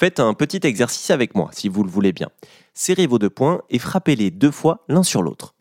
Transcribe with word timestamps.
Faites 0.00 0.18
un 0.18 0.32
petit 0.32 0.60
exercice 0.62 1.10
avec 1.10 1.34
moi, 1.34 1.50
si 1.52 1.68
vous 1.68 1.84
le 1.84 1.90
voulez 1.90 2.14
bien. 2.14 2.30
Serrez 2.72 3.06
vos 3.06 3.18
deux 3.18 3.28
poings 3.28 3.60
et 3.68 3.78
frappez-les 3.78 4.30
deux 4.30 4.50
fois 4.50 4.82
l'un 4.88 5.02
sur 5.02 5.20
l'autre. 5.20 5.54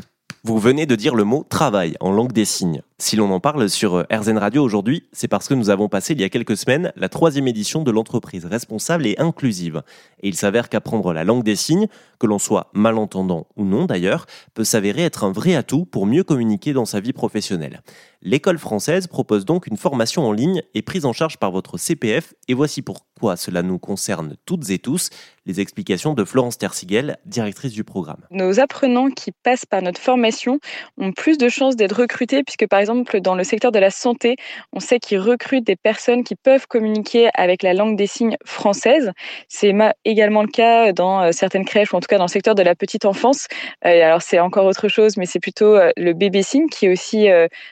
Vous 0.46 0.60
venez 0.60 0.86
de 0.86 0.96
dire 0.96 1.14
le 1.14 1.26
mot 1.26 1.46
travail 1.50 1.98
en 2.00 2.14
langue 2.14 2.32
des 2.32 2.46
signes. 2.46 2.82
Si 3.02 3.16
l'on 3.16 3.32
en 3.32 3.40
parle 3.40 3.70
sur 3.70 3.96
euh, 3.96 4.04
RZN 4.12 4.38
Radio 4.38 4.62
aujourd'hui, 4.62 5.08
c'est 5.14 5.30
parce 5.30 5.48
que 5.48 5.54
nous 5.54 5.70
avons 5.70 5.88
passé 5.88 6.12
il 6.12 6.20
y 6.20 6.26
a 6.26 6.30
quelques 6.30 6.58
semaines 6.58 6.92
la 6.98 7.08
troisième 7.08 7.48
édition 7.48 7.82
de 7.82 7.92
l'entreprise 7.92 8.46
responsable 8.46 9.08
et 9.08 9.16
inclusive. 9.20 9.84
Et 10.22 10.28
il 10.28 10.36
s'avère 10.36 10.68
qu'apprendre 10.68 11.14
la 11.14 11.24
langue 11.24 11.46
des 11.46 11.56
signes, 11.56 11.88
que 12.20 12.28
l'on 12.28 12.40
soit 12.40 12.70
malentendant 12.74 13.48
ou 13.56 13.64
non 13.64 13.86
d'ailleurs, 13.86 14.26
peut 14.54 14.66
s'avérer 14.66 15.04
être 15.04 15.24
un 15.24 15.32
vrai 15.32 15.56
atout 15.56 15.86
pour 15.86 16.06
mieux 16.08 16.26
communiquer 16.26 16.74
dans 16.74 16.84
sa 16.84 17.00
vie 17.00 17.14
professionnelle. 17.14 17.84
L'école 18.22 18.58
française 18.58 19.08
propose 19.08 19.46
donc 19.46 19.66
une 19.66 19.78
formation 19.78 20.28
en 20.28 20.34
ligne 20.34 20.62
et 20.74 20.82
prise 20.82 21.06
en 21.06 21.14
charge 21.14 21.38
par 21.38 21.52
votre 21.52 21.78
CPF 21.78 22.34
et 22.50 22.54
voici 22.54 22.82
pourquoi 22.82 23.38
cela 23.38 23.62
nous 23.62 23.80
concerne 23.80 24.36
toutes 24.46 24.70
et 24.72 24.78
tous. 24.80 25.10
Les 25.46 25.62
explications 25.62 26.14
de 26.14 26.26
Florence 26.26 26.58
Tersigel, 26.58 27.18
directrice 27.26 27.72
du 27.72 27.86
programme. 27.86 28.26
Nos 28.30 28.60
apprenants 28.60 29.10
qui 29.10 29.32
passent 29.32 29.66
par 29.66 29.82
notre 29.82 30.02
formation 30.02 30.60
ont 30.98 31.14
plus 31.14 31.38
de 31.38 31.48
chances 31.48 31.78
d'être 31.78 32.02
recrutés 32.02 32.44
puisque 32.44 32.68
par 32.68 32.80
exemple 32.80 32.89
dans 33.22 33.36
le 33.36 33.44
secteur 33.44 33.72
de 33.72 33.80
la 33.80 33.90
santé, 33.90 34.36
on 34.74 34.80
sait 34.80 35.00
qu'ils 35.00 35.20
recrutent 35.20 35.66
des 35.66 35.76
personnes 35.76 36.24
qui 36.24 36.36
peuvent 36.36 36.68
communiquer 36.68 37.30
avec 37.34 37.64
la 37.64 37.74
langue 37.74 37.96
des 37.96 38.08
signes 38.08 38.38
française. 38.46 39.12
C'est 39.48 39.74
également 40.06 40.42
le 40.42 40.48
cas 40.48 40.92
dans 40.94 41.22
euh, 41.22 41.32
certaines 41.32 41.66
crèches 41.66 41.94
ou 41.94 41.98
en 41.98 42.00
tout 42.00 42.08
cas 42.08 42.18
dans 42.18 42.26
le 42.26 42.30
secteur 42.30 42.56
de 42.56 42.64
la 42.64 42.76
petite 42.76 43.06
enfance. 43.06 43.48
Euh, 43.86 44.04
alors 44.04 44.22
c'est 44.22 44.40
encore 44.40 44.66
autre 44.66 44.88
chose, 44.88 45.18
mais 45.18 45.26
c'est 45.26 45.40
plutôt 45.40 45.76
euh, 45.76 45.92
le 45.98 46.14
bébé 46.14 46.44
signe 46.44 46.68
qui 46.68 46.86
est 46.86 46.92
aussi 46.92 47.28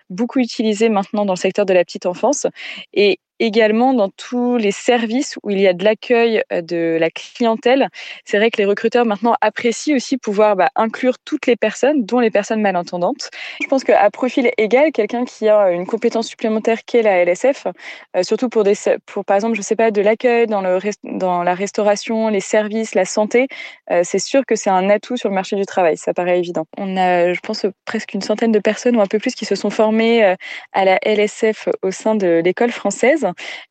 beaucoup 0.09 0.39
utilisé 0.39 0.89
maintenant 0.89 1.25
dans 1.25 1.33
le 1.33 1.37
secteur 1.37 1.65
de 1.65 1.73
la 1.73 1.83
petite 1.83 2.05
enfance. 2.05 2.47
Et 2.93 3.19
également 3.39 3.93
dans 3.93 4.09
tous 4.09 4.57
les 4.57 4.71
services 4.71 5.37
où 5.43 5.49
il 5.49 5.59
y 5.59 5.67
a 5.67 5.73
de 5.73 5.83
l'accueil 5.83 6.43
euh, 6.51 6.61
de 6.61 6.97
la 6.99 7.09
clientèle. 7.09 7.89
C'est 8.25 8.37
vrai 8.37 8.51
que 8.51 8.57
les 8.57 8.65
recruteurs 8.65 9.05
maintenant 9.05 9.35
apprécient 9.41 9.95
aussi 9.95 10.17
pouvoir 10.17 10.55
bah, 10.55 10.69
inclure 10.75 11.19
toutes 11.23 11.47
les 11.47 11.55
personnes, 11.55 12.05
dont 12.05 12.19
les 12.19 12.31
personnes 12.31 12.61
malentendantes. 12.61 13.29
Je 13.61 13.67
pense 13.67 13.83
qu'à 13.83 14.09
profil 14.11 14.51
égal, 14.57 14.91
quelqu'un 14.91 15.25
qui 15.25 15.47
a 15.47 15.71
une 15.71 15.85
compétence 15.85 16.27
supplémentaire 16.27 16.83
qu'est 16.85 17.01
la 17.01 17.23
LSF, 17.23 17.67
euh, 18.15 18.23
surtout 18.23 18.49
pour, 18.49 18.63
des, 18.63 18.75
pour 19.05 19.25
par 19.25 19.35
exemple, 19.35 19.55
je 19.55 19.61
sais 19.61 19.75
pas, 19.75 19.91
de 19.91 20.01
l'accueil 20.01 20.47
dans, 20.47 20.61
dans 21.03 21.43
la 21.43 21.53
restauration, 21.53 22.29
les 22.29 22.39
services, 22.39 22.95
la 22.95 23.05
santé, 23.05 23.47
euh, 23.91 24.01
c'est 24.03 24.19
sûr 24.19 24.45
que 24.45 24.55
c'est 24.55 24.69
un 24.69 24.89
atout 24.89 25.17
sur 25.17 25.29
le 25.29 25.35
marché 25.35 25.55
du 25.55 25.65
travail, 25.65 25.97
ça 25.97 26.13
paraît 26.13 26.39
évident. 26.39 26.65
On 26.77 26.97
a, 26.97 27.33
je 27.33 27.39
pense, 27.41 27.65
presque 27.85 28.13
une 28.13 28.21
centaine 28.21 28.51
de 28.51 28.59
personnes 28.59 28.95
ou 28.97 29.01
un 29.01 29.07
peu 29.07 29.19
plus 29.19 29.35
qui 29.35 29.45
se 29.45 29.55
sont 29.55 29.69
formées 29.69 30.35
à 30.73 30.85
la 30.85 30.99
LSF 31.03 31.69
au 31.81 31.91
sein 31.91 32.15
de 32.15 32.41
l'école 32.43 32.71
française. 32.71 33.26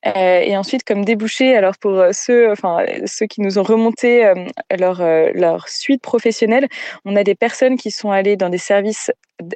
Euh, 0.07 0.41
et 0.41 0.57
ensuite, 0.57 0.85
comme 0.85 1.05
débouché, 1.05 1.57
alors 1.57 1.77
pour 1.79 1.93
euh, 1.93 2.11
ceux, 2.13 2.51
enfin, 2.51 2.85
ceux 3.07 3.27
qui 3.27 3.41
nous 3.41 3.59
ont 3.59 3.63
remonté 3.63 4.25
euh, 4.25 4.35
leur, 4.79 5.03
leur 5.35 5.69
suite 5.69 6.03
professionnelle, 6.03 6.69
on 7.05 7.17
a 7.17 7.25
des 7.25 7.35
personnes 7.35 7.77
qui 7.77 7.91
sont 7.91 8.11
allées 8.11 8.37
dans 8.37 8.49
des 8.49 8.59
services 8.59 9.11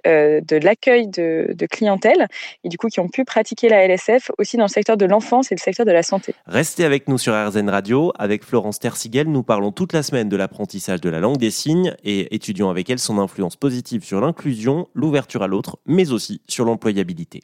de 0.04 0.56
l'accueil 0.56 1.08
de, 1.08 1.66
clientèle 1.70 2.26
et 2.64 2.68
du 2.68 2.76
coup 2.76 2.88
qui 2.88 3.00
ont 3.00 3.08
pu 3.08 3.24
pratiquer 3.24 3.70
la 3.70 3.86
LSF 3.86 4.30
aussi 4.36 4.58
dans 4.58 4.64
le 4.64 4.68
secteur 4.68 4.98
de 4.98 5.06
l'enfance 5.06 5.52
et 5.52 5.54
le 5.54 5.60
secteur 5.60 5.86
de 5.86 5.92
la 5.92 6.02
santé. 6.02 6.34
Restez 6.46 6.84
avec 6.84 7.08
nous 7.08 7.16
sur 7.16 7.32
RZN 7.32 7.70
Radio. 7.70 8.12
Avec 8.18 8.44
Florence 8.44 8.78
Tersigel, 8.78 9.28
nous 9.28 9.42
parlons 9.42 9.72
toute 9.72 9.94
la 9.94 10.02
semaine 10.02 10.28
de 10.28 10.36
l'apprentissage 10.36 11.00
de 11.00 11.08
la 11.08 11.20
langue 11.20 11.38
des 11.38 11.50
signes 11.50 11.94
et 12.04 12.34
étudions 12.34 12.68
avec 12.68 12.90
elle 12.90 12.98
son 12.98 13.18
influence 13.18 13.56
positive 13.56 14.04
sur 14.04 14.20
l'inclusion, 14.20 14.88
l'ouverture 14.94 15.42
à 15.42 15.46
l'autre, 15.46 15.78
mais 15.86 16.12
aussi 16.12 16.42
sur 16.46 16.66
l'employabilité. 16.66 17.40